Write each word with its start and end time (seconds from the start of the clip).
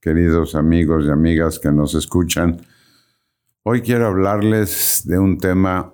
queridos 0.00 0.54
amigos 0.54 1.04
y 1.06 1.10
amigas 1.10 1.58
que 1.58 1.70
nos 1.70 1.94
escuchan. 1.94 2.62
Hoy 3.62 3.82
quiero 3.82 4.06
hablarles 4.06 5.02
de 5.04 5.18
un 5.18 5.36
tema 5.36 5.92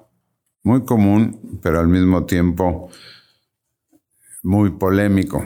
muy 0.62 0.84
común, 0.84 1.58
pero 1.60 1.80
al 1.80 1.88
mismo 1.88 2.24
tiempo 2.24 2.88
muy 4.44 4.70
polémico. 4.70 5.44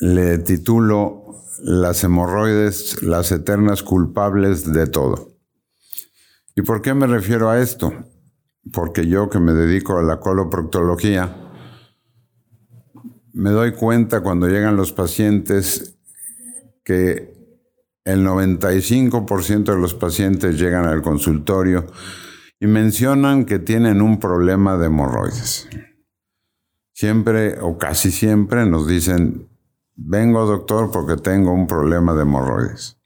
Le 0.00 0.38
titulo 0.38 1.20
Las 1.62 2.02
hemorroides, 2.02 3.02
las 3.02 3.30
eternas 3.30 3.82
culpables 3.82 4.72
de 4.72 4.86
todo. 4.86 5.36
¿Y 6.56 6.62
por 6.62 6.82
qué 6.82 6.94
me 6.94 7.06
refiero 7.06 7.48
a 7.48 7.60
esto? 7.60 7.92
Porque 8.72 9.06
yo 9.06 9.30
que 9.30 9.38
me 9.38 9.52
dedico 9.52 9.98
a 9.98 10.02
la 10.02 10.18
coloproctología, 10.18 11.36
me 13.32 13.50
doy 13.50 13.72
cuenta 13.72 14.20
cuando 14.20 14.48
llegan 14.48 14.76
los 14.76 14.92
pacientes 14.92 15.96
que 16.82 17.33
el 18.04 18.26
95% 18.26 19.64
de 19.64 19.78
los 19.78 19.94
pacientes 19.94 20.58
llegan 20.58 20.86
al 20.86 21.02
consultorio 21.02 21.86
y 22.60 22.66
mencionan 22.66 23.44
que 23.44 23.58
tienen 23.58 24.02
un 24.02 24.20
problema 24.20 24.76
de 24.76 24.86
hemorroides. 24.86 25.68
Siempre 26.92 27.58
o 27.60 27.78
casi 27.78 28.10
siempre 28.10 28.66
nos 28.66 28.86
dicen, 28.86 29.48
vengo 29.96 30.46
doctor 30.46 30.90
porque 30.90 31.16
tengo 31.16 31.52
un 31.52 31.66
problema 31.66 32.14
de 32.14 32.22
hemorroides. 32.22 32.98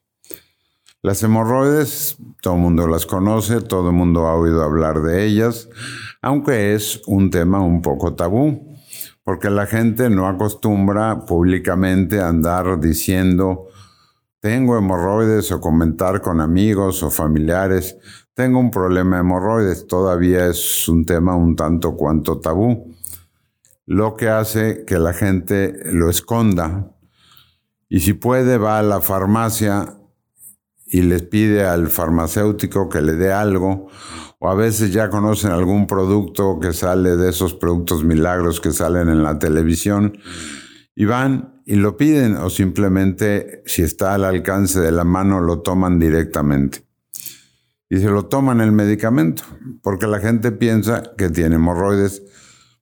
Las 1.01 1.23
hemorroides, 1.23 2.17
todo 2.43 2.55
el 2.55 2.61
mundo 2.61 2.89
las 2.89 3.07
conoce, 3.07 3.61
todo 3.61 3.91
el 3.91 3.95
mundo 3.95 4.27
ha 4.27 4.35
oído 4.35 4.65
hablar 4.65 5.01
de 5.01 5.25
ellas, 5.25 5.69
aunque 6.21 6.75
es 6.75 7.03
un 7.07 7.31
tema 7.31 7.61
un 7.61 7.83
poco 7.83 8.15
tabú, 8.15 8.77
porque 9.23 9.49
la 9.49 9.67
gente 9.67 10.11
no 10.11 10.27
acostumbra 10.27 11.25
públicamente 11.25 12.21
a 12.21 12.29
andar 12.29 12.81
diciendo 12.81 13.68
tengo 14.49 14.79
hemorroides 14.79 15.53
o 15.53 15.61
comentar 15.61 16.23
con 16.23 16.41
amigos 16.41 17.03
o 17.03 17.11
familiares, 17.11 17.99
tengo 18.33 18.59
un 18.59 18.71
problema 18.71 19.17
de 19.17 19.21
hemorroides, 19.21 19.87
todavía 19.87 20.47
es 20.47 20.89
un 20.89 21.05
tema 21.05 21.37
un 21.37 21.55
tanto 21.55 21.97
cuanto 21.97 22.41
tabú, 22.41 22.97
lo 23.85 24.17
que 24.17 24.31
hace 24.31 24.87
que 24.87 24.99
la 24.99 25.13
gente 25.13 25.75
lo 25.93 26.09
esconda. 26.09 26.97
Y 27.91 28.01
si 28.01 28.15
puede 28.15 28.57
va 28.57 28.79
a 28.79 28.83
la 28.83 29.03
farmacia 29.03 29.99
y 30.87 31.03
les 31.03 31.25
pide 31.25 31.67
al 31.67 31.89
farmacéutico 31.89 32.89
que 32.89 33.03
le 33.03 33.17
dé 33.17 33.35
algo, 33.35 33.89
o 34.39 34.49
a 34.49 34.55
veces 34.55 34.95
ya 34.95 35.11
conocen 35.11 35.51
algún 35.51 35.87
producto 35.87 36.59
que 36.59 36.73
sale 36.73 37.19
de 37.19 37.29
esos 37.29 37.53
productos 37.53 38.03
milagros 38.03 38.63
que 38.63 38.73
salen 38.73 39.11
en 39.11 39.23
la 39.23 39.39
televisión, 39.39 40.17
y 40.95 41.05
van 41.05 41.58
y 41.69 41.77
lo 41.77 41.99
piden 41.99 42.35
o 42.37 42.49
simplemente 42.49 43.63
si 43.67 43.83
está 43.83 44.15
al 44.15 44.25
alcance 44.25 44.81
de 44.81 44.91
la 44.91 45.05
mano 45.05 45.39
lo 45.43 45.61
toman 45.61 45.99
directamente. 45.99 46.83
Y 47.91 47.99
se 47.99 48.07
lo 48.07 48.25
toman 48.25 48.63
el 48.63 48.73
medicamento, 48.73 49.43
porque 49.83 50.07
la 50.07 50.19
gente 50.19 50.51
piensa 50.51 51.03
que 51.19 51.29
tiene 51.29 51.57
hemorroides, 51.57 52.23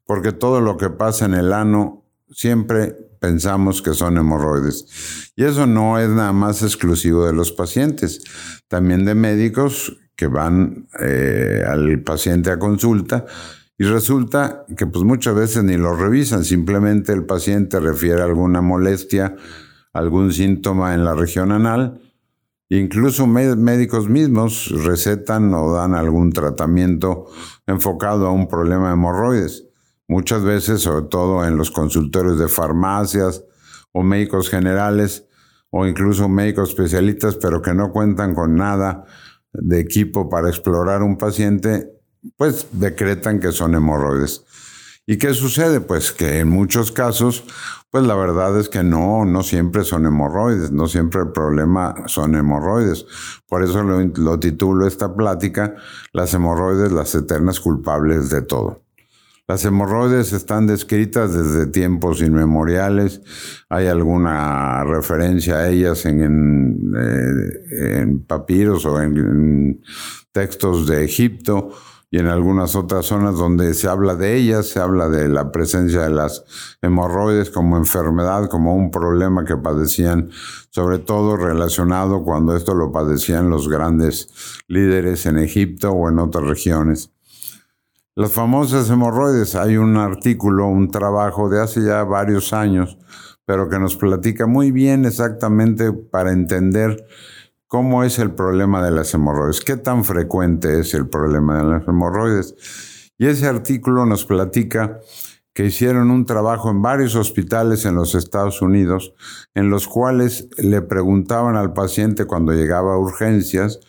porque 0.04 0.30
todo 0.30 0.60
lo 0.60 0.76
que 0.76 0.88
pasa 0.88 1.24
en 1.24 1.34
el 1.34 1.52
ano 1.52 2.04
siempre 2.30 2.96
pensamos 3.20 3.82
que 3.82 3.92
son 3.92 4.18
hemorroides. 4.18 5.32
Y 5.34 5.42
eso 5.42 5.66
no 5.66 5.98
es 5.98 6.08
nada 6.08 6.32
más 6.32 6.62
exclusivo 6.62 7.26
de 7.26 7.32
los 7.32 7.50
pacientes, 7.50 8.22
también 8.68 9.04
de 9.04 9.16
médicos 9.16 9.98
que 10.14 10.28
van 10.28 10.86
eh, 11.00 11.64
al 11.66 12.02
paciente 12.02 12.52
a 12.52 12.60
consulta 12.60 13.26
y 13.78 13.84
resulta 13.84 14.64
que 14.76 14.86
pues 14.86 15.04
muchas 15.04 15.34
veces 15.34 15.64
ni 15.64 15.76
lo 15.76 15.94
revisan, 15.94 16.44
simplemente 16.44 17.12
el 17.12 17.26
paciente 17.26 17.78
refiere 17.78 18.22
alguna 18.22 18.62
molestia, 18.62 19.36
algún 19.92 20.32
síntoma 20.32 20.94
en 20.94 21.04
la 21.04 21.14
región 21.14 21.52
anal, 21.52 22.00
incluso 22.68 23.26
médicos 23.26 24.08
mismos 24.08 24.70
recetan 24.84 25.52
o 25.54 25.72
dan 25.72 25.94
algún 25.94 26.32
tratamiento 26.32 27.26
enfocado 27.66 28.26
a 28.26 28.32
un 28.32 28.48
problema 28.48 28.88
de 28.88 28.94
hemorroides. 28.94 29.66
Muchas 30.08 30.42
veces, 30.42 30.80
sobre 30.80 31.06
todo 31.08 31.44
en 31.44 31.56
los 31.56 31.70
consultorios 31.70 32.38
de 32.38 32.48
farmacias 32.48 33.44
o 33.92 34.02
médicos 34.02 34.48
generales 34.48 35.28
o 35.70 35.86
incluso 35.86 36.28
médicos 36.28 36.70
especialistas, 36.70 37.36
pero 37.36 37.60
que 37.60 37.74
no 37.74 37.92
cuentan 37.92 38.34
con 38.34 38.54
nada 38.54 39.04
de 39.52 39.80
equipo 39.80 40.28
para 40.28 40.48
explorar 40.48 41.02
un 41.02 41.18
paciente, 41.18 41.95
pues 42.36 42.66
decretan 42.72 43.40
que 43.40 43.52
son 43.52 43.74
hemorroides. 43.74 44.44
¿Y 45.06 45.18
qué 45.18 45.34
sucede? 45.34 45.80
Pues 45.80 46.10
que 46.10 46.40
en 46.40 46.48
muchos 46.48 46.90
casos, 46.90 47.44
pues 47.90 48.04
la 48.04 48.16
verdad 48.16 48.58
es 48.58 48.68
que 48.68 48.82
no, 48.82 49.24
no 49.24 49.44
siempre 49.44 49.84
son 49.84 50.04
hemorroides, 50.04 50.72
no 50.72 50.88
siempre 50.88 51.20
el 51.20 51.30
problema 51.30 51.94
son 52.06 52.34
hemorroides. 52.34 53.06
Por 53.48 53.62
eso 53.62 53.84
lo, 53.84 54.00
lo 54.00 54.40
titulo 54.40 54.84
esta 54.84 55.14
plática, 55.14 55.76
las 56.12 56.34
hemorroides, 56.34 56.90
las 56.90 57.14
eternas 57.14 57.60
culpables 57.60 58.30
de 58.30 58.42
todo. 58.42 58.82
Las 59.48 59.64
hemorroides 59.64 60.32
están 60.32 60.66
descritas 60.66 61.32
desde 61.32 61.68
tiempos 61.68 62.20
inmemoriales. 62.20 63.20
Hay 63.68 63.86
alguna 63.86 64.82
referencia 64.82 65.58
a 65.58 65.68
ellas 65.68 66.04
en, 66.04 66.20
en, 66.20 66.92
eh, 66.98 68.00
en 68.00 68.24
papiros 68.24 68.84
o 68.86 69.00
en 69.00 69.80
textos 70.32 70.88
de 70.88 71.04
Egipto 71.04 71.70
y 72.10 72.18
en 72.18 72.28
algunas 72.28 72.76
otras 72.76 73.06
zonas 73.06 73.36
donde 73.36 73.74
se 73.74 73.88
habla 73.88 74.14
de 74.14 74.36
ellas, 74.36 74.68
se 74.68 74.80
habla 74.80 75.08
de 75.08 75.28
la 75.28 75.50
presencia 75.50 76.02
de 76.02 76.10
las 76.10 76.44
hemorroides 76.80 77.50
como 77.50 77.76
enfermedad, 77.76 78.48
como 78.48 78.76
un 78.76 78.90
problema 78.90 79.44
que 79.44 79.56
padecían, 79.56 80.30
sobre 80.70 80.98
todo 80.98 81.36
relacionado 81.36 82.22
cuando 82.22 82.56
esto 82.56 82.74
lo 82.74 82.92
padecían 82.92 83.50
los 83.50 83.68
grandes 83.68 84.28
líderes 84.68 85.26
en 85.26 85.38
Egipto 85.38 85.90
o 85.90 86.08
en 86.08 86.20
otras 86.20 86.44
regiones. 86.44 87.10
Las 88.14 88.32
famosas 88.32 88.88
hemorroides, 88.88 89.56
hay 89.56 89.76
un 89.76 89.96
artículo, 89.96 90.68
un 90.68 90.90
trabajo 90.90 91.50
de 91.50 91.60
hace 91.60 91.82
ya 91.82 92.02
varios 92.04 92.52
años, 92.52 92.96
pero 93.44 93.68
que 93.68 93.78
nos 93.78 93.96
platica 93.96 94.46
muy 94.46 94.70
bien 94.70 95.04
exactamente 95.04 95.92
para 95.92 96.32
entender 96.32 97.06
¿Cómo 97.76 98.04
es 98.04 98.18
el 98.18 98.30
problema 98.30 98.82
de 98.82 98.90
las 98.90 99.12
hemorroides? 99.12 99.60
¿Qué 99.60 99.76
tan 99.76 100.02
frecuente 100.02 100.80
es 100.80 100.94
el 100.94 101.10
problema 101.10 101.58
de 101.58 101.64
las 101.64 101.86
hemorroides? 101.86 102.54
Y 103.18 103.26
ese 103.26 103.48
artículo 103.48 104.06
nos 104.06 104.24
platica 104.24 105.00
que 105.52 105.66
hicieron 105.66 106.10
un 106.10 106.24
trabajo 106.24 106.70
en 106.70 106.80
varios 106.80 107.16
hospitales 107.16 107.84
en 107.84 107.94
los 107.94 108.14
Estados 108.14 108.62
Unidos, 108.62 109.12
en 109.54 109.68
los 109.68 109.86
cuales 109.88 110.48
le 110.56 110.80
preguntaban 110.80 111.54
al 111.54 111.74
paciente 111.74 112.24
cuando 112.24 112.54
llegaba 112.54 112.94
a 112.94 112.98
urgencias, 112.98 113.80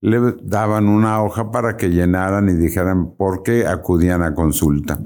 le 0.00 0.18
daban 0.40 0.88
una 0.88 1.22
hoja 1.22 1.50
para 1.50 1.76
que 1.76 1.90
llenaran 1.90 2.48
y 2.48 2.54
dijeran 2.54 3.14
por 3.14 3.42
qué 3.42 3.66
acudían 3.66 4.22
a 4.22 4.32
consulta. 4.32 5.00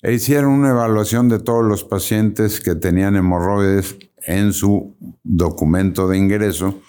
E 0.00 0.14
hicieron 0.14 0.52
una 0.52 0.70
evaluación 0.70 1.28
de 1.28 1.40
todos 1.40 1.62
los 1.66 1.84
pacientes 1.84 2.60
que 2.60 2.74
tenían 2.74 3.16
hemorroides 3.16 3.98
en 4.26 4.54
su 4.54 4.96
documento 5.22 6.08
de 6.08 6.16
ingreso 6.16 6.80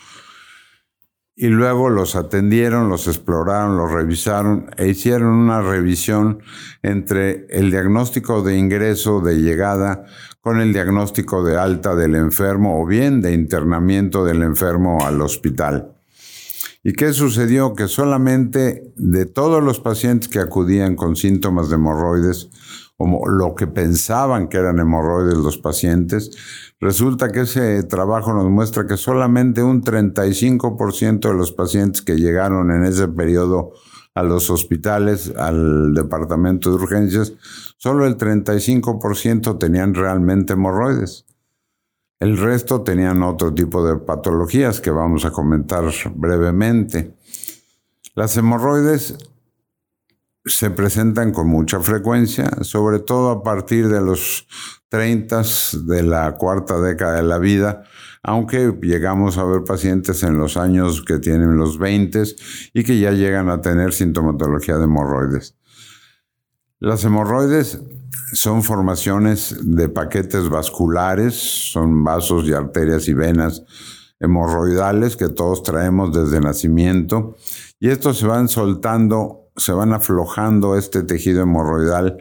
y 1.41 1.47
luego 1.47 1.89
los 1.89 2.17
atendieron, 2.17 2.89
los 2.89 3.07
exploraron, 3.07 3.77
los 3.77 3.89
revisaron 3.89 4.69
e 4.75 4.89
hicieron 4.89 5.29
una 5.29 5.61
revisión 5.61 6.39
entre 6.83 7.47
el 7.49 7.71
diagnóstico 7.71 8.41
de 8.41 8.57
ingreso, 8.57 9.21
de 9.21 9.37
llegada, 9.37 10.03
con 10.41 10.59
el 10.59 10.73
diagnóstico 10.73 11.41
de 11.45 11.57
alta 11.57 11.95
del 11.95 12.15
enfermo 12.15 12.81
o 12.81 12.85
bien 12.85 13.21
de 13.21 13.31
internamiento 13.31 14.25
del 14.25 14.43
enfermo 14.43 15.05
al 15.05 15.21
hospital. 15.21 15.93
¿Y 16.83 16.91
qué 16.91 17.13
sucedió? 17.13 17.73
Que 17.73 17.87
solamente 17.87 18.91
de 18.97 19.25
todos 19.25 19.63
los 19.63 19.79
pacientes 19.79 20.27
que 20.27 20.39
acudían 20.39 20.97
con 20.97 21.15
síntomas 21.15 21.69
de 21.69 21.75
hemorroides, 21.75 22.49
como 22.99 23.25
lo 23.29 23.55
que 23.55 23.65
pensaban 23.65 24.49
que 24.49 24.57
eran 24.57 24.77
hemorroides 24.77 25.37
los 25.37 25.57
pacientes, 25.57 26.31
resulta 26.81 27.31
que 27.31 27.41
ese 27.41 27.81
trabajo 27.83 28.33
nos 28.33 28.49
muestra 28.49 28.87
que 28.87 28.97
solamente 28.97 29.63
un 29.63 29.81
35% 29.81 31.29
de 31.29 31.33
los 31.33 31.53
pacientes 31.53 32.01
que 32.01 32.17
llegaron 32.17 32.71
en 32.71 32.83
ese 32.83 33.07
periodo 33.07 33.71
a 34.15 34.23
los 34.23 34.49
hospitales, 34.49 35.33
al 35.37 35.93
departamento 35.93 36.71
de 36.71 36.75
urgencias, 36.75 37.31
solo 37.77 38.05
el 38.05 38.17
35% 38.17 39.57
tenían 39.57 39.93
realmente 39.93 40.51
hemorroides. 40.51 41.25
El 42.19 42.37
resto 42.37 42.81
tenían 42.81 43.23
otro 43.23 43.53
tipo 43.53 43.87
de 43.87 43.95
patologías 43.95 44.81
que 44.81 44.91
vamos 44.91 45.23
a 45.23 45.31
comentar 45.31 45.85
brevemente. 46.15 47.15
Las 48.13 48.35
hemorroides 48.35 49.15
se 50.45 50.71
presentan 50.71 51.31
con 51.31 51.47
mucha 51.47 51.79
frecuencia, 51.79 52.49
sobre 52.61 52.99
todo 52.99 53.29
a 53.29 53.43
partir 53.43 53.89
de 53.89 54.01
los 54.01 54.47
30 54.89 55.43
de 55.83 56.03
la 56.03 56.35
cuarta 56.37 56.79
década 56.79 57.17
de 57.17 57.23
la 57.23 57.37
vida, 57.37 57.83
aunque 58.23 58.73
llegamos 58.81 59.37
a 59.37 59.43
ver 59.43 59.63
pacientes 59.63 60.23
en 60.23 60.37
los 60.37 60.57
años 60.57 61.03
que 61.05 61.19
tienen 61.19 61.57
los 61.57 61.77
20 61.77 62.23
y 62.73 62.83
que 62.83 62.99
ya 62.99 63.11
llegan 63.11 63.49
a 63.49 63.61
tener 63.61 63.93
sintomatología 63.93 64.77
de 64.77 64.85
hemorroides. 64.85 65.55
Las 66.79 67.03
hemorroides 67.03 67.81
son 68.33 68.63
formaciones 68.63 69.55
de 69.61 69.89
paquetes 69.89 70.49
vasculares, 70.49 71.35
son 71.35 72.03
vasos 72.03 72.47
y 72.47 72.53
arterias 72.53 73.07
y 73.07 73.13
venas 73.13 73.63
hemorroidales 74.19 75.15
que 75.15 75.29
todos 75.29 75.63
traemos 75.63 76.13
desde 76.13 76.41
nacimiento 76.41 77.35
y 77.79 77.89
estos 77.89 78.17
se 78.17 78.27
van 78.27 78.49
soltando 78.49 79.48
se 79.59 79.73
van 79.73 79.93
aflojando 79.93 80.75
este 80.75 81.03
tejido 81.03 81.43
hemorroidal 81.43 82.17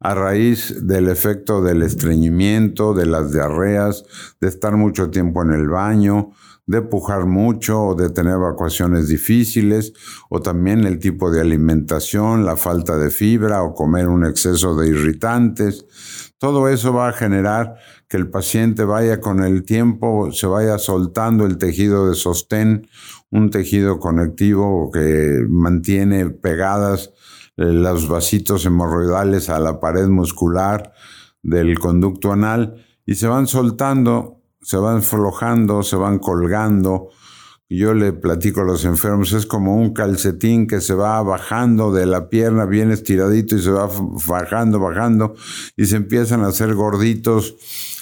a 0.00 0.14
raíz 0.14 0.86
del 0.86 1.08
efecto 1.08 1.62
del 1.62 1.82
estreñimiento, 1.82 2.94
de 2.94 3.06
las 3.06 3.32
diarreas, 3.32 4.04
de 4.40 4.48
estar 4.48 4.76
mucho 4.76 5.10
tiempo 5.10 5.42
en 5.42 5.52
el 5.52 5.68
baño, 5.68 6.32
de 6.66 6.82
pujar 6.82 7.26
mucho 7.26 7.82
o 7.82 7.94
de 7.94 8.10
tener 8.10 8.34
evacuaciones 8.34 9.08
difíciles, 9.08 9.92
o 10.28 10.40
también 10.40 10.84
el 10.84 10.98
tipo 11.00 11.30
de 11.30 11.40
alimentación, 11.40 12.46
la 12.46 12.56
falta 12.56 12.96
de 12.96 13.10
fibra 13.10 13.62
o 13.62 13.74
comer 13.74 14.08
un 14.08 14.24
exceso 14.24 14.76
de 14.76 14.88
irritantes. 14.88 15.84
Todo 16.38 16.68
eso 16.68 16.92
va 16.92 17.08
a 17.08 17.12
generar 17.12 17.74
que 18.08 18.16
el 18.16 18.30
paciente 18.30 18.84
vaya 18.84 19.20
con 19.20 19.42
el 19.42 19.64
tiempo, 19.64 20.32
se 20.32 20.46
vaya 20.46 20.78
soltando 20.78 21.44
el 21.44 21.58
tejido 21.58 22.08
de 22.08 22.14
sostén, 22.14 22.86
un 23.30 23.50
tejido 23.50 23.98
conectivo 23.98 24.90
que 24.92 25.44
mantiene 25.48 26.30
pegadas 26.30 27.12
eh, 27.56 27.64
los 27.64 28.08
vasitos 28.08 28.64
hemorroidales 28.66 29.48
a 29.48 29.58
la 29.58 29.80
pared 29.80 30.08
muscular 30.08 30.92
del 31.42 31.78
conducto 31.78 32.32
anal 32.32 32.84
y 33.06 33.14
se 33.14 33.28
van 33.28 33.46
soltando, 33.46 34.40
se 34.60 34.76
van 34.76 34.98
aflojando, 34.98 35.82
se 35.82 35.96
van 35.96 36.18
colgando. 36.18 37.08
Yo 37.68 37.94
le 37.94 38.12
platico 38.12 38.62
a 38.62 38.64
los 38.64 38.84
enfermos, 38.84 39.32
es 39.32 39.46
como 39.46 39.76
un 39.76 39.92
calcetín 39.92 40.66
que 40.66 40.80
se 40.80 40.94
va 40.94 41.22
bajando 41.22 41.92
de 41.92 42.04
la 42.04 42.28
pierna 42.28 42.64
bien 42.64 42.90
estiradito 42.90 43.54
y 43.54 43.62
se 43.62 43.70
va 43.70 43.88
bajando, 44.26 44.80
bajando 44.80 45.34
y 45.76 45.86
se 45.86 45.96
empiezan 45.96 46.42
a 46.42 46.48
hacer 46.48 46.74
gorditos 46.74 47.54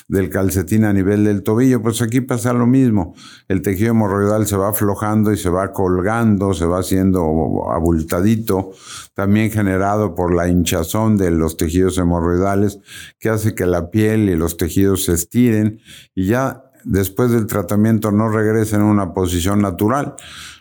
del 0.09 0.31
calcetín 0.31 0.85
a 0.85 0.93
nivel 0.93 1.25
del 1.25 1.43
tobillo, 1.43 1.83
pues 1.83 2.01
aquí 2.01 2.23
pasa 2.23 2.55
lo 2.55 2.67
mismo. 2.67 3.15
El 3.47 3.61
tejido 3.61 3.91
hemorroidal 3.91 4.47
se 4.47 4.57
va 4.57 4.71
aflojando 4.71 5.33
y 5.33 5.37
se 5.37 5.51
va 5.51 5.73
colgando, 5.73 6.55
se 6.55 6.65
va 6.65 6.81
haciendo 6.81 7.71
abultadito, 7.71 8.71
también 9.15 9.51
generado 9.51 10.15
por 10.15 10.35
la 10.35 10.49
hinchazón 10.49 11.19
de 11.19 11.31
los 11.31 11.59
tejidos 11.59 11.99
hemorroidales, 11.99 12.81
que 13.19 13.29
hace 13.29 13.55
que 13.55 13.67
la 13.67 13.91
piel 13.91 14.31
y 14.31 14.37
los 14.37 14.57
tejidos 14.57 15.05
se 15.05 15.13
estiren 15.13 15.81
y 16.15 16.27
ya 16.27 16.65
después 16.85 17.31
del 17.31 17.47
tratamiento 17.47 18.11
no 18.11 18.31
regresen 18.31 18.81
a 18.81 18.87
una 18.87 19.13
posición 19.13 19.61
natural, 19.61 20.15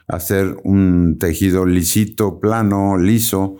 a 0.10 0.20
ser 0.20 0.58
un 0.64 1.18
tejido 1.20 1.66
lisito, 1.66 2.40
plano, 2.40 2.98
liso, 2.98 3.58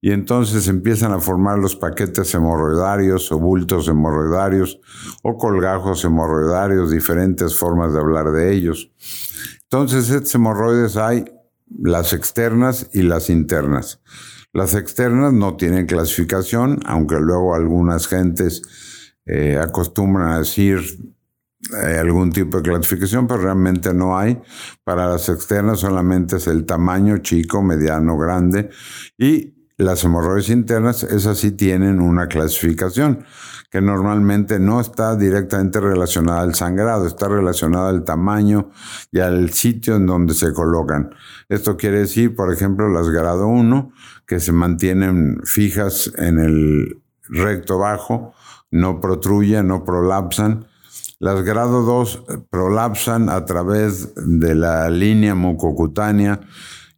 y 0.00 0.12
entonces 0.12 0.68
empiezan 0.68 1.12
a 1.12 1.20
formar 1.20 1.58
los 1.58 1.74
paquetes 1.74 2.34
hemorroidarios 2.34 3.32
o 3.32 3.38
bultos 3.38 3.88
hemorroidarios 3.88 4.80
o 5.22 5.36
colgajos 5.36 6.04
hemorroidarios, 6.04 6.90
diferentes 6.90 7.58
formas 7.58 7.92
de 7.92 8.00
hablar 8.00 8.30
de 8.30 8.52
ellos. 8.52 8.92
Entonces, 9.62 10.10
estos 10.10 10.34
hemorroides 10.34 10.96
hay 10.96 11.24
las 11.68 12.12
externas 12.12 12.88
y 12.92 13.02
las 13.02 13.30
internas. 13.30 14.00
Las 14.52 14.74
externas 14.74 15.32
no 15.32 15.56
tienen 15.56 15.86
clasificación, 15.86 16.80
aunque 16.86 17.16
luego 17.16 17.54
algunas 17.54 18.06
gentes 18.06 18.62
eh, 19.26 19.58
acostumbran 19.60 20.30
a 20.30 20.38
decir 20.38 20.80
eh, 21.82 21.98
algún 21.98 22.30
tipo 22.30 22.58
de 22.58 22.62
clasificación, 22.62 23.26
pero 23.26 23.40
realmente 23.40 23.92
no 23.92 24.16
hay. 24.16 24.40
Para 24.84 25.08
las 25.08 25.28
externas 25.28 25.80
solamente 25.80 26.36
es 26.36 26.46
el 26.46 26.64
tamaño 26.64 27.18
chico, 27.18 27.62
mediano, 27.62 28.16
grande 28.16 28.70
y 29.18 29.55
las 29.78 30.02
hemorroides 30.04 30.48
internas, 30.48 31.02
esas 31.02 31.38
sí 31.38 31.52
tienen 31.52 32.00
una 32.00 32.28
clasificación 32.28 33.24
que 33.70 33.80
normalmente 33.80 34.58
no 34.58 34.80
está 34.80 35.16
directamente 35.16 35.80
relacionada 35.80 36.40
al 36.40 36.54
sangrado, 36.54 37.06
está 37.06 37.28
relacionada 37.28 37.90
al 37.90 38.04
tamaño 38.04 38.70
y 39.12 39.20
al 39.20 39.50
sitio 39.50 39.96
en 39.96 40.06
donde 40.06 40.34
se 40.34 40.52
colocan. 40.52 41.10
Esto 41.48 41.76
quiere 41.76 42.00
decir, 42.00 42.34
por 42.34 42.52
ejemplo, 42.52 42.88
las 42.88 43.10
grado 43.10 43.48
1, 43.48 43.92
que 44.26 44.40
se 44.40 44.52
mantienen 44.52 45.40
fijas 45.44 46.10
en 46.16 46.38
el 46.38 47.02
recto 47.28 47.78
bajo, 47.78 48.32
no 48.70 49.00
protruyen, 49.00 49.68
no 49.68 49.84
prolapsan. 49.84 50.66
Las 51.18 51.42
grado 51.42 51.82
2 51.82 52.24
prolapsan 52.50 53.28
a 53.28 53.44
través 53.44 54.14
de 54.16 54.54
la 54.54 54.88
línea 54.90 55.34
mucocutánea 55.34 56.40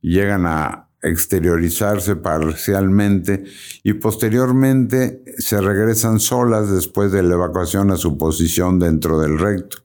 llegan 0.00 0.46
a 0.46 0.87
exteriorizarse 1.02 2.16
parcialmente 2.16 3.44
y 3.82 3.94
posteriormente 3.94 5.22
se 5.38 5.60
regresan 5.60 6.20
solas 6.20 6.70
después 6.70 7.12
de 7.12 7.22
la 7.22 7.34
evacuación 7.34 7.90
a 7.90 7.96
su 7.96 8.18
posición 8.18 8.78
dentro 8.78 9.20
del 9.20 9.38
recto. 9.38 9.78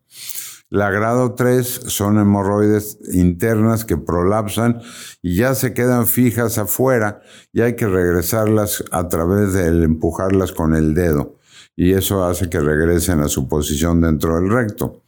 La 0.70 0.90
grado 0.90 1.36
3 1.36 1.68
son 1.88 2.18
hemorroides 2.18 2.98
internas 3.14 3.86
que 3.86 3.96
prolapsan 3.96 4.82
y 5.22 5.36
ya 5.36 5.54
se 5.54 5.72
quedan 5.76 6.08
fijas 6.08 6.58
afuera 6.58 7.22
y 7.52 7.62
hay 7.62 7.76
que 7.76 7.86
regresarlas 7.86 8.84
a 8.92 9.08
través 9.08 9.54
de 9.54 9.68
empujarlas 9.68 10.52
con 10.52 10.74
el 10.74 10.96
dedo 10.96 11.38
y 11.76 11.94
eso 11.94 12.26
hace 12.26 12.50
que 12.50 12.60
regresen 12.60 13.20
a 13.20 13.28
su 13.28 13.48
posición 13.48 14.02
dentro 14.02 14.36
del 14.36 14.50
recto. 14.50 15.04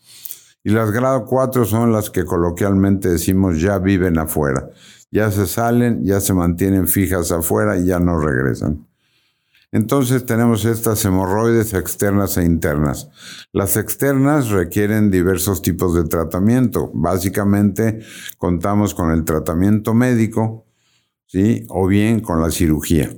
Y 0.63 0.69
las 0.69 0.91
grado 0.91 1.25
4 1.25 1.65
son 1.65 1.91
las 1.91 2.11
que 2.11 2.25
coloquialmente 2.25 3.09
decimos 3.09 3.59
ya 3.59 3.79
viven 3.79 4.19
afuera 4.19 4.69
ya 5.11 5.31
se 5.31 5.47
salen, 5.47 6.03
ya 6.03 6.19
se 6.19 6.33
mantienen 6.33 6.87
fijas 6.87 7.31
afuera 7.31 7.77
y 7.77 7.85
ya 7.85 7.99
no 7.99 8.19
regresan. 8.19 8.85
Entonces 9.71 10.25
tenemos 10.25 10.63
estas 10.63 11.03
hemorroides 11.03 11.73
externas 11.73 12.37
e 12.37 12.45
internas. 12.45 13.09
Las 13.51 13.75
externas 13.75 14.49
requieren 14.49 15.11
diversos 15.11 15.61
tipos 15.61 15.93
de 15.95 16.05
tratamiento. 16.05 16.91
Básicamente 16.93 17.99
contamos 18.37 18.93
con 18.93 19.11
el 19.11 19.25
tratamiento 19.25 19.93
médico, 19.93 20.65
¿sí? 21.25 21.65
O 21.67 21.87
bien 21.87 22.21
con 22.21 22.41
la 22.41 22.51
cirugía. 22.51 23.09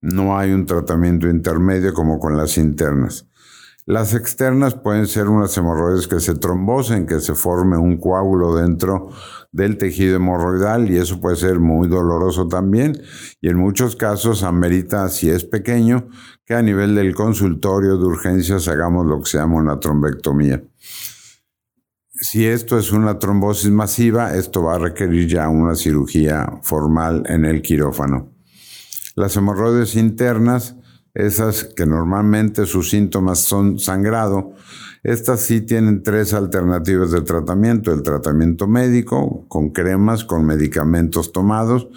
No 0.00 0.38
hay 0.38 0.52
un 0.52 0.64
tratamiento 0.64 1.28
intermedio 1.28 1.92
como 1.92 2.18
con 2.18 2.36
las 2.36 2.56
internas. 2.56 3.26
Las 3.86 4.14
externas 4.14 4.74
pueden 4.74 5.06
ser 5.06 5.28
unas 5.28 5.54
hemorroides 5.58 6.08
que 6.08 6.18
se 6.18 6.34
trombosen, 6.34 7.06
que 7.06 7.20
se 7.20 7.34
forme 7.34 7.76
un 7.76 7.98
coágulo 7.98 8.54
dentro 8.54 9.10
del 9.52 9.76
tejido 9.76 10.16
hemorroidal 10.16 10.90
y 10.90 10.96
eso 10.96 11.20
puede 11.20 11.36
ser 11.36 11.60
muy 11.60 11.86
doloroso 11.86 12.48
también 12.48 12.98
y 13.42 13.50
en 13.50 13.58
muchos 13.58 13.94
casos 13.94 14.42
amerita, 14.42 15.10
si 15.10 15.28
es 15.28 15.44
pequeño, 15.44 16.08
que 16.46 16.54
a 16.54 16.62
nivel 16.62 16.94
del 16.94 17.14
consultorio 17.14 17.98
de 17.98 18.04
urgencias 18.06 18.68
hagamos 18.68 19.04
lo 19.04 19.20
que 19.20 19.28
se 19.28 19.36
llama 19.36 19.56
una 19.56 19.78
trombectomía. 19.78 20.64
Si 22.08 22.46
esto 22.46 22.78
es 22.78 22.90
una 22.90 23.18
trombosis 23.18 23.70
masiva, 23.70 24.34
esto 24.34 24.62
va 24.62 24.76
a 24.76 24.78
requerir 24.78 25.28
ya 25.28 25.50
una 25.50 25.74
cirugía 25.74 26.58
formal 26.62 27.24
en 27.26 27.44
el 27.44 27.60
quirófano. 27.60 28.32
Las 29.14 29.36
hemorroides 29.36 29.94
internas 29.94 30.74
esas 31.14 31.64
que 31.64 31.86
normalmente 31.86 32.66
sus 32.66 32.90
síntomas 32.90 33.38
son 33.38 33.78
sangrado, 33.78 34.52
estas 35.04 35.40
sí 35.40 35.60
tienen 35.60 36.02
tres 36.02 36.34
alternativas 36.34 37.10
de 37.10 37.20
tratamiento. 37.20 37.92
El 37.92 38.02
tratamiento 38.02 38.66
médico, 38.66 39.46
con 39.48 39.70
cremas, 39.70 40.24
con 40.24 40.44
medicamentos 40.44 41.30
tomados, 41.30 41.88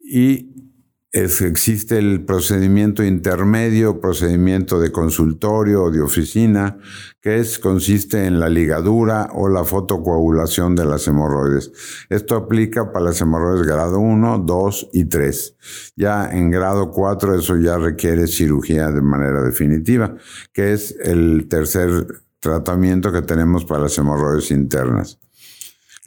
y 0.00 0.67
existe 1.12 1.98
el 1.98 2.24
procedimiento 2.24 3.02
intermedio, 3.02 4.00
procedimiento 4.00 4.78
de 4.78 4.92
consultorio 4.92 5.84
o 5.84 5.90
de 5.90 6.02
oficina, 6.02 6.78
que 7.20 7.38
es, 7.38 7.58
consiste 7.58 8.26
en 8.26 8.38
la 8.38 8.48
ligadura 8.48 9.30
o 9.32 9.48
la 9.48 9.64
fotocoagulación 9.64 10.76
de 10.76 10.84
las 10.84 11.06
hemorroides. 11.08 11.72
Esto 12.10 12.36
aplica 12.36 12.92
para 12.92 13.06
las 13.06 13.20
hemorroides 13.20 13.66
grado 13.66 13.98
1, 13.98 14.40
2 14.40 14.88
y 14.92 15.06
3. 15.06 15.56
Ya 15.96 16.30
en 16.30 16.50
grado 16.50 16.90
4 16.90 17.38
eso 17.38 17.56
ya 17.56 17.78
requiere 17.78 18.26
cirugía 18.26 18.90
de 18.90 19.00
manera 19.00 19.42
definitiva, 19.42 20.14
que 20.52 20.74
es 20.74 20.94
el 21.02 21.48
tercer 21.48 22.06
tratamiento 22.40 23.12
que 23.12 23.22
tenemos 23.22 23.64
para 23.64 23.84
las 23.84 23.96
hemorroides 23.96 24.50
internas. 24.50 25.18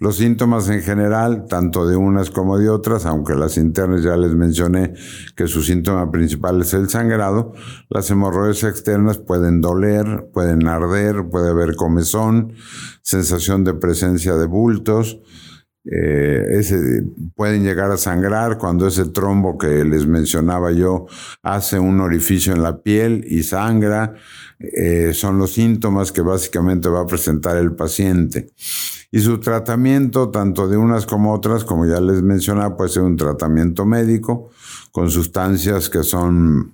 Los 0.02 0.16
síntomas 0.16 0.68
en 0.68 0.82
general, 0.82 1.46
tanto 1.48 1.86
de 1.86 1.96
unas 1.96 2.32
como 2.32 2.58
de 2.58 2.70
otras, 2.70 3.06
aunque 3.06 3.36
las 3.36 3.56
internas 3.56 4.02
ya 4.02 4.18
les 4.18 4.34
mencioné 4.34 4.96
que 5.36 5.46
su 5.46 5.62
síntoma 5.62 6.10
principal 6.10 6.60
es 6.60 6.74
el 6.74 6.90
sangrado, 6.90 7.54
las 7.88 8.10
hemorroides 8.10 8.64
externas 8.64 9.20
pueden 9.20 9.62
doler, 9.62 10.28
pueden 10.34 10.68
arder, 10.68 11.30
puede 11.30 11.52
haber 11.52 11.76
comezón, 11.76 12.54
sensación 13.04 13.64
de 13.64 13.76
presencia 13.76 14.34
de 14.38 14.48
bultos, 14.48 15.20
eh, 15.84 16.46
ese, 16.52 17.04
pueden 17.36 17.64
llegar 17.64 17.90
a 17.90 17.98
sangrar 17.98 18.60
cuando 18.60 18.88
ese 18.88 19.06
trombo 19.06 19.58
que 19.58 19.84
les 19.84 20.06
mencionaba 20.06 20.72
yo 20.72 21.08
hace 21.42 21.80
un 21.80 22.00
orificio 22.02 22.54
en 22.54 22.62
la 22.62 22.82
piel 22.82 23.26
y 23.28 23.44
sangra. 23.44 24.14
Eh, 24.60 25.12
son 25.14 25.40
los 25.40 25.54
síntomas 25.54 26.12
que 26.12 26.22
básicamente 26.22 26.88
va 26.88 27.02
a 27.02 27.08
presentar 27.08 27.58
el 27.58 27.74
paciente. 27.74 28.52
Y 29.12 29.20
su 29.20 29.40
tratamiento, 29.40 30.30
tanto 30.30 30.68
de 30.68 30.78
unas 30.78 31.06
como 31.06 31.34
otras, 31.34 31.64
como 31.64 31.86
ya 31.86 32.00
les 32.00 32.22
mencionaba, 32.22 32.78
puede 32.78 32.92
ser 32.92 33.04
un 33.04 33.18
tratamiento 33.18 33.86
médico 33.86 34.52
con 34.92 35.10
sustancias 35.10 35.90
que 35.90 36.04
son 36.04 36.74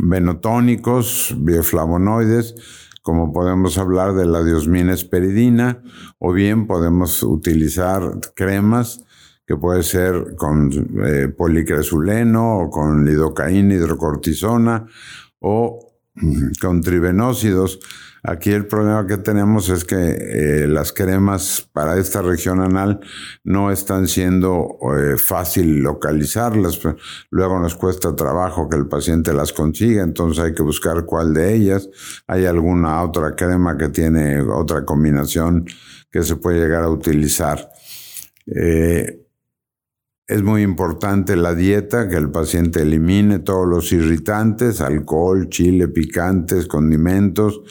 venotónicos, 0.00 1.34
bioflavonoides, 1.38 2.54
como 3.08 3.32
podemos 3.32 3.78
hablar 3.78 4.12
de 4.12 4.26
la 4.26 4.44
diosmina 4.44 4.92
esperidina, 4.92 5.82
o 6.18 6.30
bien 6.34 6.66
podemos 6.66 7.22
utilizar 7.22 8.02
cremas 8.34 9.02
que 9.46 9.56
puede 9.56 9.82
ser 9.82 10.36
con 10.36 10.70
eh, 11.06 11.28
policresuleno 11.28 12.58
o 12.58 12.68
con 12.68 13.06
lidocaína, 13.06 13.76
hidrocortisona 13.76 14.84
o 15.38 15.94
con 16.60 16.82
trivenócidos. 16.82 17.80
Aquí 18.28 18.52
el 18.52 18.66
problema 18.66 19.06
que 19.06 19.16
tenemos 19.16 19.70
es 19.70 19.86
que 19.86 19.96
eh, 19.96 20.66
las 20.68 20.92
cremas 20.92 21.66
para 21.72 21.96
esta 21.96 22.20
región 22.20 22.60
anal 22.60 23.00
no 23.42 23.70
están 23.70 24.06
siendo 24.06 24.76
eh, 24.94 25.16
fácil 25.16 25.78
localizarlas. 25.78 26.78
Luego 27.30 27.58
nos 27.58 27.74
cuesta 27.74 28.14
trabajo 28.14 28.68
que 28.68 28.76
el 28.76 28.86
paciente 28.86 29.32
las 29.32 29.54
consiga, 29.54 30.02
entonces 30.02 30.44
hay 30.44 30.52
que 30.52 30.62
buscar 30.62 31.06
cuál 31.06 31.32
de 31.32 31.54
ellas. 31.54 31.88
Hay 32.26 32.44
alguna 32.44 33.02
otra 33.02 33.34
crema 33.34 33.78
que 33.78 33.88
tiene 33.88 34.42
otra 34.42 34.84
combinación 34.84 35.64
que 36.10 36.22
se 36.22 36.36
puede 36.36 36.60
llegar 36.60 36.84
a 36.84 36.90
utilizar. 36.90 37.70
Eh, 38.46 39.27
es 40.28 40.42
muy 40.42 40.60
importante 40.62 41.36
la 41.36 41.54
dieta, 41.54 42.06
que 42.06 42.16
el 42.16 42.30
paciente 42.30 42.82
elimine 42.82 43.38
todos 43.38 43.66
los 43.66 43.90
irritantes, 43.92 44.82
alcohol, 44.82 45.48
chile, 45.48 45.88
picantes, 45.88 46.66
condimentos. 46.66 47.62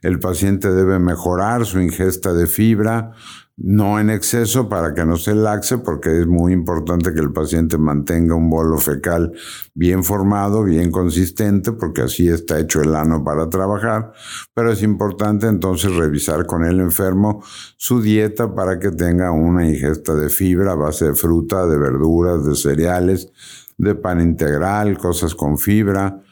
El 0.00 0.18
paciente 0.18 0.72
debe 0.72 0.98
mejorar 0.98 1.66
su 1.66 1.78
ingesta 1.78 2.32
de 2.32 2.46
fibra, 2.46 3.12
no 3.56 3.98
en 3.98 4.10
exceso 4.10 4.68
para 4.68 4.92
que 4.92 5.06
no 5.06 5.16
se 5.16 5.34
laxe, 5.34 5.78
porque 5.78 6.20
es 6.20 6.26
muy 6.26 6.52
importante 6.52 7.14
que 7.14 7.20
el 7.20 7.32
paciente 7.32 7.78
mantenga 7.78 8.34
un 8.34 8.50
bolo 8.50 8.76
fecal 8.76 9.32
bien 9.74 10.04
formado, 10.04 10.62
bien 10.62 10.90
consistente, 10.90 11.72
porque 11.72 12.02
así 12.02 12.28
está 12.28 12.58
hecho 12.60 12.82
el 12.82 12.94
ano 12.94 13.24
para 13.24 13.48
trabajar, 13.48 14.12
pero 14.52 14.72
es 14.72 14.82
importante 14.82 15.46
entonces 15.46 15.94
revisar 15.94 16.44
con 16.44 16.64
el 16.64 16.80
enfermo 16.80 17.42
su 17.78 18.02
dieta 18.02 18.54
para 18.54 18.78
que 18.78 18.90
tenga 18.90 19.30
una 19.30 19.66
ingesta 19.66 20.14
de 20.14 20.28
fibra 20.28 20.72
a 20.72 20.76
base 20.76 21.06
de 21.06 21.14
fruta, 21.14 21.66
de 21.66 21.78
verduras, 21.78 22.44
de 22.44 22.54
cereales, 22.54 23.32
de 23.78 23.94
pan 23.94 24.20
integral, 24.20 24.98
cosas 24.98 25.34
con 25.34 25.56
fibra, 25.56 26.22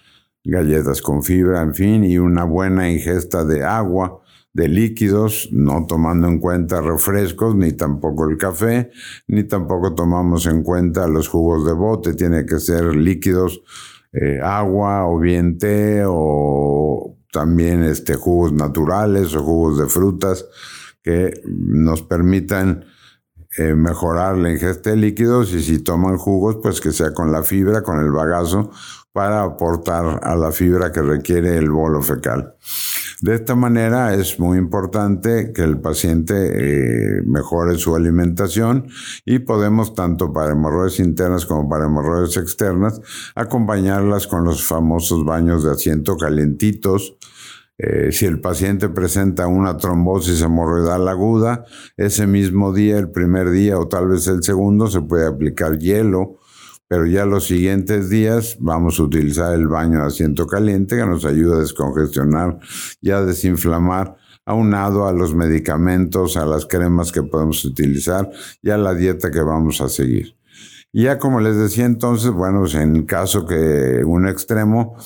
galletas 0.44 1.00
con 1.00 1.22
fibra, 1.22 1.62
en 1.62 1.74
fin, 1.74 2.04
y 2.04 2.18
una 2.18 2.44
buena 2.44 2.90
ingesta 2.90 3.46
de 3.46 3.64
agua 3.64 4.20
de 4.54 4.68
líquidos, 4.68 5.48
no 5.50 5.84
tomando 5.86 6.28
en 6.28 6.38
cuenta 6.38 6.80
refrescos, 6.80 7.56
ni 7.56 7.72
tampoco 7.72 8.28
el 8.30 8.38
café, 8.38 8.90
ni 9.26 9.42
tampoco 9.44 9.94
tomamos 9.94 10.46
en 10.46 10.62
cuenta 10.62 11.08
los 11.08 11.28
jugos 11.28 11.66
de 11.66 11.72
bote, 11.72 12.14
tiene 12.14 12.46
que 12.46 12.60
ser 12.60 12.94
líquidos, 12.94 13.62
eh, 14.12 14.40
agua 14.40 15.06
o 15.06 15.18
bien 15.18 15.58
té 15.58 16.04
o 16.06 17.16
también 17.32 17.82
este, 17.82 18.14
jugos 18.14 18.52
naturales 18.52 19.34
o 19.34 19.42
jugos 19.42 19.76
de 19.76 19.88
frutas 19.88 20.46
que 21.02 21.42
nos 21.44 22.02
permitan 22.02 22.84
eh, 23.58 23.74
mejorar 23.74 24.36
la 24.36 24.52
ingesta 24.52 24.90
de 24.90 24.96
líquidos 24.96 25.52
y 25.52 25.62
si 25.62 25.80
toman 25.80 26.16
jugos, 26.16 26.58
pues 26.62 26.80
que 26.80 26.92
sea 26.92 27.12
con 27.12 27.32
la 27.32 27.42
fibra, 27.42 27.82
con 27.82 27.98
el 27.98 28.12
bagazo, 28.12 28.70
para 29.12 29.42
aportar 29.42 30.20
a 30.22 30.36
la 30.36 30.52
fibra 30.52 30.92
que 30.92 31.02
requiere 31.02 31.56
el 31.56 31.70
bolo 31.70 32.02
fecal. 32.02 32.54
De 33.24 33.36
esta 33.36 33.54
manera 33.54 34.12
es 34.12 34.38
muy 34.38 34.58
importante 34.58 35.54
que 35.54 35.62
el 35.62 35.80
paciente 35.80 36.34
eh, 36.34 37.22
mejore 37.24 37.78
su 37.78 37.96
alimentación 37.96 38.88
y 39.24 39.38
podemos 39.38 39.94
tanto 39.94 40.30
para 40.30 40.52
hemorroides 40.52 41.00
internas 41.00 41.46
como 41.46 41.66
para 41.66 41.86
hemorroides 41.86 42.36
externas 42.36 43.00
acompañarlas 43.34 44.26
con 44.26 44.44
los 44.44 44.62
famosos 44.62 45.24
baños 45.24 45.64
de 45.64 45.70
asiento 45.70 46.18
calientitos, 46.18 47.16
eh, 47.78 48.12
si 48.12 48.26
el 48.26 48.42
paciente 48.42 48.90
presenta 48.90 49.46
una 49.46 49.78
trombosis 49.78 50.42
hemorroidal 50.42 51.08
aguda, 51.08 51.64
ese 51.96 52.26
mismo 52.26 52.74
día, 52.74 52.98
el 52.98 53.10
primer 53.10 53.48
día 53.48 53.78
o 53.78 53.88
tal 53.88 54.08
vez 54.08 54.26
el 54.26 54.42
segundo, 54.42 54.88
se 54.88 55.00
puede 55.00 55.26
aplicar 55.26 55.78
hielo 55.78 56.40
pero 56.88 57.06
ya 57.06 57.24
los 57.24 57.46
siguientes 57.46 58.10
días 58.10 58.56
vamos 58.60 58.98
a 58.98 59.04
utilizar 59.04 59.54
el 59.54 59.66
baño 59.68 60.00
de 60.00 60.06
asiento 60.06 60.46
caliente 60.46 60.96
que 60.96 61.06
nos 61.06 61.24
ayuda 61.24 61.56
a 61.56 61.60
descongestionar 61.60 62.58
y 63.00 63.10
a 63.10 63.22
desinflamar 63.22 64.16
aunado 64.46 65.06
a 65.06 65.12
los 65.12 65.34
medicamentos, 65.34 66.36
a 66.36 66.44
las 66.44 66.66
cremas 66.66 67.12
que 67.12 67.22
podemos 67.22 67.64
utilizar 67.64 68.30
y 68.62 68.70
a 68.70 68.76
la 68.76 68.94
dieta 68.94 69.30
que 69.30 69.40
vamos 69.40 69.80
a 69.80 69.88
seguir. 69.88 70.36
Y 70.92 71.04
ya 71.04 71.18
como 71.18 71.40
les 71.40 71.56
decía 71.56 71.86
entonces, 71.86 72.30
bueno, 72.30 72.60
pues 72.60 72.74
en 72.74 73.04
caso 73.04 73.46
que 73.46 74.02
un 74.04 74.28
extremo 74.28 74.96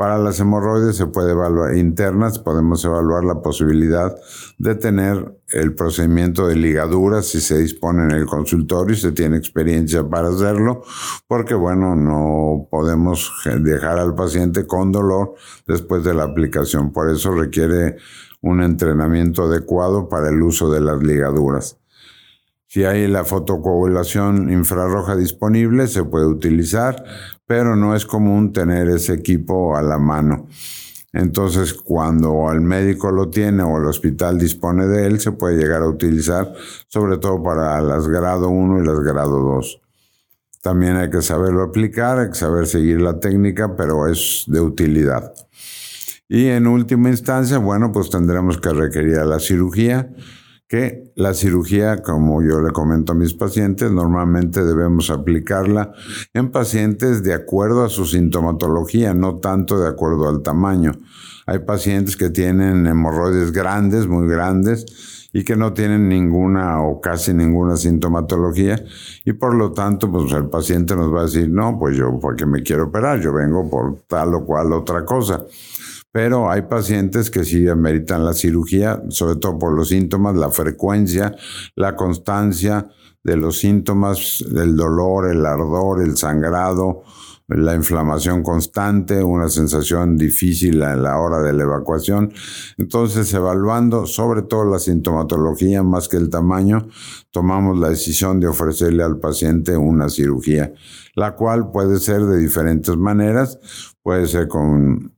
para 0.00 0.16
las 0.16 0.40
hemorroides 0.40 0.96
se 0.96 1.08
puede 1.08 1.32
evaluar 1.32 1.76
internas, 1.76 2.38
podemos 2.38 2.82
evaluar 2.86 3.22
la 3.22 3.42
posibilidad 3.42 4.16
de 4.56 4.74
tener 4.74 5.38
el 5.48 5.74
procedimiento 5.74 6.46
de 6.46 6.56
ligadura 6.56 7.20
si 7.20 7.38
se 7.38 7.58
dispone 7.58 8.04
en 8.04 8.12
el 8.12 8.24
consultorio 8.24 8.94
y 8.94 8.98
se 8.98 9.12
tiene 9.12 9.36
experiencia 9.36 10.02
para 10.08 10.28
hacerlo, 10.28 10.84
porque 11.28 11.52
bueno, 11.52 11.96
no 11.96 12.66
podemos 12.70 13.30
dejar 13.60 13.98
al 13.98 14.14
paciente 14.14 14.66
con 14.66 14.90
dolor 14.90 15.34
después 15.66 16.02
de 16.02 16.14
la 16.14 16.24
aplicación. 16.24 16.94
Por 16.94 17.10
eso 17.10 17.32
requiere 17.32 17.98
un 18.40 18.62
entrenamiento 18.62 19.42
adecuado 19.42 20.08
para 20.08 20.30
el 20.30 20.40
uso 20.40 20.72
de 20.72 20.80
las 20.80 21.02
ligaduras. 21.02 21.79
Si 22.72 22.84
hay 22.84 23.08
la 23.08 23.24
fotocoagulación 23.24 24.48
infrarroja 24.48 25.16
disponible, 25.16 25.88
se 25.88 26.04
puede 26.04 26.26
utilizar, 26.26 27.02
pero 27.44 27.74
no 27.74 27.96
es 27.96 28.06
común 28.06 28.52
tener 28.52 28.88
ese 28.88 29.12
equipo 29.12 29.76
a 29.76 29.82
la 29.82 29.98
mano. 29.98 30.46
Entonces, 31.12 31.74
cuando 31.74 32.48
el 32.52 32.60
médico 32.60 33.10
lo 33.10 33.28
tiene 33.28 33.64
o 33.64 33.78
el 33.78 33.86
hospital 33.86 34.38
dispone 34.38 34.86
de 34.86 35.08
él, 35.08 35.18
se 35.18 35.32
puede 35.32 35.56
llegar 35.56 35.82
a 35.82 35.88
utilizar, 35.88 36.54
sobre 36.86 37.18
todo 37.18 37.42
para 37.42 37.80
las 37.80 38.06
grado 38.06 38.50
1 38.50 38.84
y 38.84 38.86
las 38.86 39.00
grado 39.00 39.40
2. 39.40 39.80
También 40.62 40.94
hay 40.94 41.10
que 41.10 41.22
saberlo 41.22 41.64
aplicar, 41.64 42.20
hay 42.20 42.28
que 42.28 42.38
saber 42.38 42.68
seguir 42.68 43.00
la 43.00 43.18
técnica, 43.18 43.74
pero 43.74 44.06
es 44.06 44.44
de 44.46 44.60
utilidad. 44.60 45.34
Y 46.28 46.46
en 46.46 46.68
última 46.68 47.08
instancia, 47.08 47.58
bueno, 47.58 47.90
pues 47.90 48.10
tendremos 48.10 48.58
que 48.58 48.70
requerir 48.70 49.16
la 49.16 49.40
cirugía 49.40 50.12
que 50.70 51.12
la 51.16 51.34
cirugía, 51.34 52.00
como 52.00 52.44
yo 52.44 52.60
le 52.60 52.70
comento 52.70 53.10
a 53.10 53.16
mis 53.16 53.34
pacientes, 53.34 53.90
normalmente 53.90 54.62
debemos 54.64 55.10
aplicarla 55.10 55.92
en 56.32 56.52
pacientes 56.52 57.24
de 57.24 57.34
acuerdo 57.34 57.84
a 57.84 57.88
su 57.88 58.06
sintomatología, 58.06 59.12
no 59.12 59.38
tanto 59.38 59.80
de 59.80 59.88
acuerdo 59.88 60.28
al 60.28 60.42
tamaño. 60.42 60.92
Hay 61.46 61.58
pacientes 61.58 62.16
que 62.16 62.30
tienen 62.30 62.86
hemorroides 62.86 63.50
grandes, 63.50 64.06
muy 64.06 64.28
grandes, 64.28 64.86
y 65.32 65.42
que 65.42 65.56
no 65.56 65.72
tienen 65.72 66.08
ninguna 66.08 66.80
o 66.80 67.00
casi 67.00 67.34
ninguna 67.34 67.76
sintomatología 67.76 68.80
y 69.24 69.32
por 69.32 69.54
lo 69.54 69.72
tanto 69.72 70.10
pues 70.10 70.32
el 70.32 70.48
paciente 70.48 70.96
nos 70.96 71.14
va 71.14 71.20
a 71.20 71.24
decir 71.24 71.48
no 71.48 71.78
pues 71.78 71.96
yo 71.96 72.18
porque 72.20 72.46
me 72.46 72.64
quiero 72.64 72.86
operar 72.86 73.20
yo 73.20 73.32
vengo 73.32 73.70
por 73.70 74.00
tal 74.08 74.34
o 74.34 74.44
cual 74.44 74.72
otra 74.72 75.04
cosa 75.04 75.46
pero 76.12 76.50
hay 76.50 76.62
pacientes 76.62 77.30
que 77.30 77.44
sí 77.44 77.68
ameritan 77.68 78.24
la 78.24 78.32
cirugía, 78.32 79.02
sobre 79.08 79.36
todo 79.36 79.58
por 79.58 79.72
los 79.74 79.88
síntomas, 79.88 80.36
la 80.36 80.50
frecuencia, 80.50 81.34
la 81.76 81.94
constancia 81.94 82.88
de 83.22 83.36
los 83.36 83.58
síntomas, 83.58 84.44
el 84.54 84.76
dolor, 84.76 85.30
el 85.30 85.44
ardor, 85.44 86.02
el 86.02 86.16
sangrado, 86.16 87.02
la 87.56 87.74
inflamación 87.74 88.42
constante, 88.42 89.22
una 89.22 89.48
sensación 89.48 90.16
difícil 90.16 90.82
a 90.82 90.94
la 90.94 91.18
hora 91.18 91.40
de 91.40 91.52
la 91.52 91.64
evacuación. 91.64 92.32
Entonces, 92.78 93.32
evaluando 93.34 94.06
sobre 94.06 94.42
todo 94.42 94.64
la 94.64 94.78
sintomatología 94.78 95.82
más 95.82 96.08
que 96.08 96.16
el 96.16 96.30
tamaño, 96.30 96.88
tomamos 97.30 97.78
la 97.78 97.88
decisión 97.88 98.38
de 98.38 98.46
ofrecerle 98.46 99.02
al 99.02 99.18
paciente 99.18 99.76
una 99.76 100.08
cirugía, 100.08 100.72
la 101.14 101.34
cual 101.34 101.70
puede 101.72 101.98
ser 101.98 102.22
de 102.22 102.38
diferentes 102.38 102.96
maneras, 102.96 103.58
puede 104.02 104.26
ser 104.28 104.46
con 104.46 105.12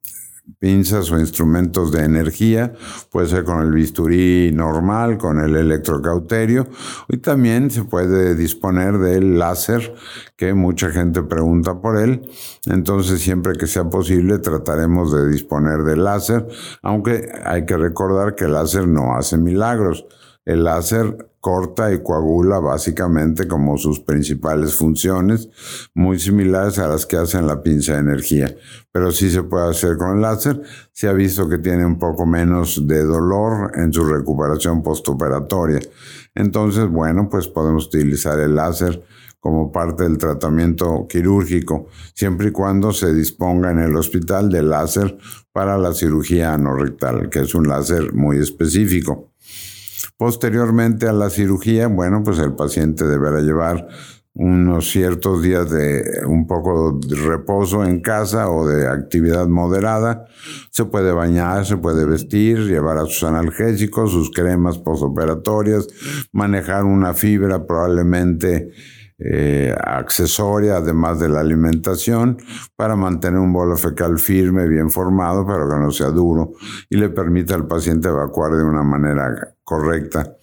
pinzas 0.59 1.11
o 1.11 1.19
instrumentos 1.19 1.93
de 1.93 2.05
energía, 2.05 2.73
puede 3.11 3.29
ser 3.29 3.45
con 3.45 3.63
el 3.63 3.73
bisturí 3.73 4.51
normal, 4.53 5.19
con 5.19 5.41
el 5.41 5.57
electrocauterio, 5.57 6.69
y 7.09 7.19
también 7.19 7.71
se 7.71 7.85
puede 7.85 8.35
disponer 8.35 8.99
del 8.99 9.39
láser, 9.39 9.95
que 10.37 10.55
mucha 10.55 10.91
gente 10.91 11.23
pregunta 11.23 11.81
por 11.81 11.99
él, 11.99 12.29
entonces 12.67 13.21
siempre 13.21 13.55
que 13.55 13.67
sea 13.67 13.89
posible 13.89 14.39
trataremos 14.39 15.13
de 15.13 15.29
disponer 15.29 15.83
del 15.85 16.05
láser, 16.05 16.47
aunque 16.83 17.31
hay 17.45 17.65
que 17.67 17.77
recordar 17.77 18.35
que 18.35 18.45
el 18.45 18.53
láser 18.53 18.87
no 18.89 19.15
hace 19.15 19.37
milagros. 19.37 20.07
El 20.45 20.65
láser 20.65 21.33
corta 21.43 21.93
y 21.93 22.01
coagula 22.03 22.61
básicamente 22.61 23.49
como 23.49 23.77
sus 23.77 23.99
principales 23.99 24.75
funciones, 24.75 25.49
muy 25.93 26.21
similares 26.21 26.79
a 26.79 26.87
las 26.87 27.05
que 27.05 27.17
hacen 27.17 27.49
la 27.49 27.65
pinza 27.65 27.95
de 27.95 27.99
energía. 27.99 28.55
Pero 28.93 29.11
sí 29.11 29.29
se 29.29 29.43
puede 29.43 29.71
hacer 29.71 29.97
con 29.97 30.17
el 30.17 30.23
láser. 30.23 30.63
Se 30.93 31.09
ha 31.09 31.13
visto 31.13 31.49
que 31.49 31.59
tiene 31.59 31.85
un 31.85 31.99
poco 31.99 32.27
menos 32.27 32.87
de 32.87 33.03
dolor 33.03 33.73
en 33.75 33.93
su 33.93 34.05
recuperación 34.05 34.85
postoperatoria. 34.85 35.81
Entonces, 36.35 36.89
bueno, 36.89 37.29
pues 37.29 37.49
podemos 37.49 37.87
utilizar 37.87 38.39
el 38.39 38.55
láser 38.55 39.03
como 39.41 39.73
parte 39.73 40.05
del 40.05 40.19
tratamiento 40.19 41.09
quirúrgico, 41.09 41.89
siempre 42.15 42.49
y 42.49 42.53
cuando 42.53 42.93
se 42.93 43.13
disponga 43.13 43.73
en 43.73 43.81
el 43.81 43.97
hospital 43.97 44.49
de 44.49 44.63
láser 44.63 45.19
para 45.51 45.77
la 45.77 45.93
cirugía 45.93 46.55
anorrectal, 46.55 47.29
que 47.29 47.41
es 47.41 47.53
un 47.57 47.67
láser 47.67 48.13
muy 48.13 48.39
específico. 48.39 49.33
Posteriormente 50.23 51.09
a 51.09 51.13
la 51.13 51.31
cirugía, 51.31 51.89
bueno, 51.89 52.23
pues 52.23 52.39
el 52.39 52.55
paciente 52.55 53.05
deberá 53.05 53.41
llevar 53.41 53.89
unos 54.35 54.89
ciertos 54.89 55.43
días 55.43 55.69
de 55.69 56.25
un 56.29 56.47
poco 56.47 56.97
de 57.05 57.17
reposo 57.17 57.83
en 57.85 58.01
casa 58.01 58.49
o 58.49 58.65
de 58.65 58.87
actividad 58.87 59.49
moderada. 59.49 60.27
Se 60.71 60.85
puede 60.85 61.11
bañar, 61.11 61.67
se 61.67 61.77
puede 61.77 62.05
vestir, 62.05 62.59
llevar 62.59 62.99
a 62.99 63.07
sus 63.07 63.25
analgésicos, 63.25 64.13
sus 64.13 64.31
cremas 64.31 64.79
posoperatorias, 64.79 65.89
manejar 66.31 66.85
una 66.85 67.15
fibra 67.15 67.67
probablemente 67.67 68.71
eh, 69.25 69.75
accesoria, 69.81 70.77
además 70.77 71.21
de 71.21 71.29
la 71.29 71.41
alimentación, 71.41 72.39
para 72.77 72.97
mantener 72.97 73.39
un 73.39 73.53
bolo 73.53 73.77
fecal 73.77 74.19
firme, 74.19 74.67
bien 74.67 74.91
formado, 74.91 75.47
pero 75.47 75.69
que 75.69 75.77
no 75.77 75.91
sea 75.91 76.09
duro 76.09 76.53
y 76.89 76.97
le 76.97 77.09
permita 77.09 77.55
al 77.55 77.67
paciente 77.67 78.09
evacuar 78.09 78.53
de 78.53 78.65
una 78.65 78.83
manera 78.83 79.57
correcta. 79.63 80.37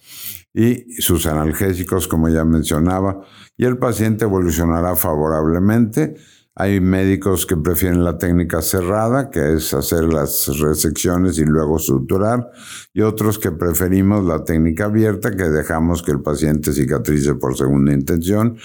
Y 0.52 0.94
sus 1.00 1.26
analgésicos, 1.26 2.08
como 2.08 2.28
ya 2.28 2.44
mencionaba, 2.44 3.20
y 3.56 3.66
el 3.66 3.78
paciente 3.78 4.24
evolucionará 4.24 4.96
favorablemente 4.96 6.16
hay 6.60 6.78
médicos 6.78 7.46
que 7.46 7.56
prefieren 7.56 8.04
la 8.04 8.18
técnica 8.18 8.60
cerrada, 8.60 9.30
que 9.30 9.54
es 9.54 9.72
hacer 9.72 10.04
las 10.04 10.46
resecciones 10.58 11.38
y 11.38 11.44
luego 11.46 11.78
suturar, 11.78 12.50
y 12.92 13.00
otros 13.00 13.38
que 13.38 13.50
preferimos 13.50 14.26
la 14.26 14.44
técnica 14.44 14.84
abierta, 14.84 15.30
que 15.30 15.44
dejamos 15.44 16.02
que 16.02 16.12
el 16.12 16.20
paciente 16.20 16.74
cicatrice 16.74 17.34
por 17.36 17.56
segunda 17.56 17.94
intención, 17.94 18.58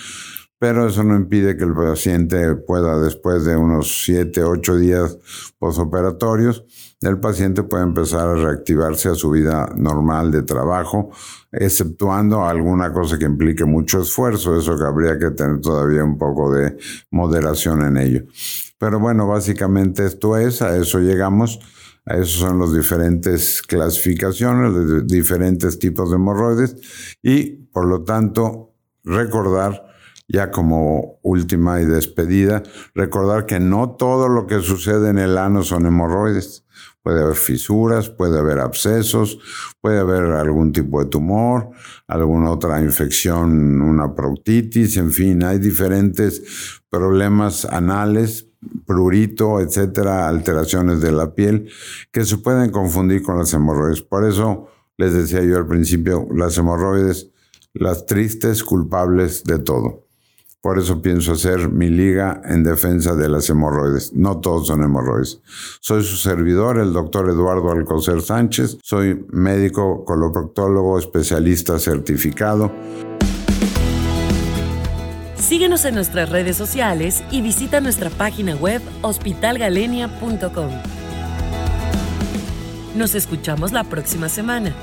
pero 0.57 0.87
eso 0.87 1.03
no 1.03 1.15
impide 1.15 1.57
que 1.57 1.63
el 1.63 1.73
paciente 1.73 2.55
pueda, 2.55 2.99
después 2.99 3.43
de 3.45 3.57
unos 3.57 4.03
7, 4.05 4.43
8 4.43 4.77
días 4.77 5.17
posoperatorios, 5.59 6.63
el 7.01 7.19
paciente 7.19 7.63
puede 7.63 7.83
empezar 7.83 8.27
a 8.27 8.35
reactivarse 8.35 9.09
a 9.09 9.15
su 9.15 9.31
vida 9.31 9.69
normal 9.75 10.31
de 10.31 10.43
trabajo, 10.43 11.11
exceptuando 11.51 12.45
alguna 12.45 12.91
cosa 12.93 13.19
que 13.19 13.25
implique 13.25 13.65
mucho 13.65 14.01
esfuerzo, 14.01 14.57
eso 14.57 14.77
que 14.77 14.85
habría 14.85 15.19
que 15.19 15.31
tener 15.31 15.59
todavía 15.61 16.03
un 16.03 16.17
poco 16.17 16.51
de 16.53 16.77
moderación 17.11 17.83
en 17.83 17.97
ello. 17.97 18.23
Pero 18.79 18.99
bueno, 18.99 19.27
básicamente 19.27 20.05
esto 20.05 20.37
es, 20.37 20.61
a 20.61 20.75
eso 20.77 20.99
llegamos. 20.99 21.59
A 22.07 22.17
esos 22.17 22.33
son 22.33 22.59
los 22.59 22.71
diferentes 22.71 23.63
clasificaciones, 23.63 24.71
los 24.71 25.07
diferentes 25.07 25.79
tipos 25.79 26.11
de 26.11 26.17
hemorroides 26.17 26.75
y 27.23 27.65
por 27.73 27.87
lo 27.87 28.03
tanto 28.03 28.75
recordar 29.03 29.94
ya 30.27 30.51
como 30.51 31.19
última 31.21 31.81
y 31.81 31.85
despedida, 31.85 32.63
recordar 32.93 33.45
que 33.45 33.59
no 33.59 33.91
todo 33.91 34.27
lo 34.27 34.47
que 34.47 34.61
sucede 34.61 35.09
en 35.09 35.17
el 35.17 35.37
ano 35.37 35.63
son 35.63 35.85
hemorroides. 35.85 36.65
Puede 37.03 37.21
haber 37.21 37.35
fisuras, 37.35 38.09
puede 38.09 38.39
haber 38.39 38.59
abscesos, 38.59 39.37
puede 39.79 39.99
haber 39.99 40.23
algún 40.31 40.71
tipo 40.71 41.03
de 41.03 41.09
tumor, 41.09 41.69
alguna 42.07 42.49
otra 42.49 42.81
infección, 42.81 43.79
una 43.79 44.15
proctitis, 44.15 44.97
en 44.97 45.11
fin, 45.11 45.43
hay 45.43 45.59
diferentes 45.59 46.81
problemas 46.89 47.65
anales, 47.65 48.47
prurito, 48.87 49.59
etcétera, 49.59 50.27
alteraciones 50.27 50.99
de 51.01 51.11
la 51.11 51.35
piel 51.35 51.69
que 52.11 52.25
se 52.25 52.37
pueden 52.37 52.71
confundir 52.71 53.21
con 53.21 53.37
las 53.37 53.53
hemorroides. 53.53 54.01
Por 54.01 54.25
eso 54.25 54.69
les 54.97 55.13
decía 55.13 55.43
yo 55.43 55.57
al 55.57 55.67
principio, 55.67 56.27
las 56.33 56.57
hemorroides, 56.57 57.31
las 57.73 58.07
tristes 58.07 58.63
culpables 58.63 59.43
de 59.43 59.59
todo. 59.59 60.04
Por 60.65 60.79
eso 60.79 60.99
pienso 60.99 61.33
hacer 61.33 61.69
mi 61.69 61.89
liga 61.89 62.41
en 62.43 62.63
defensa 62.63 63.13
de 63.13 63.29
las 63.29 63.47
hemorroides. 63.51 64.13
No 64.13 64.39
todos 64.39 64.65
son 64.65 64.81
hemorroides. 64.81 65.39
Soy 65.79 66.03
su 66.03 66.15
servidor, 66.17 66.79
el 66.79 66.91
doctor 66.91 67.29
Eduardo 67.29 67.69
Alcocer 67.69 68.19
Sánchez. 68.23 68.79
Soy 68.81 69.27
médico 69.29 70.03
coloproctólogo 70.05 70.97
especialista 70.97 71.77
certificado. 71.77 72.71
Síguenos 75.35 75.85
en 75.85 75.93
nuestras 75.93 76.29
redes 76.29 76.57
sociales 76.57 77.23
y 77.29 77.43
visita 77.43 77.79
nuestra 77.79 78.09
página 78.09 78.55
web 78.55 78.81
hospitalgalenia.com. 79.03 80.71
Nos 82.95 83.13
escuchamos 83.13 83.71
la 83.71 83.83
próxima 83.83 84.29
semana. 84.29 84.73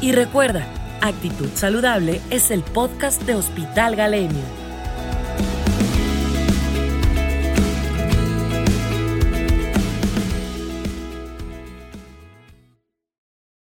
Y 0.00 0.10
recuerda, 0.10 0.66
Actitud 1.00 1.50
Saludable 1.54 2.20
es 2.30 2.50
el 2.50 2.64
podcast 2.64 3.22
de 3.22 3.36
Hospital 3.36 3.94
Galenia. 3.94 4.57